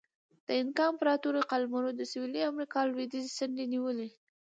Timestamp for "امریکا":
2.51-2.79